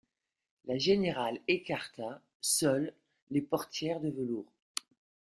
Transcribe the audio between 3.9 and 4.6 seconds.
de velours.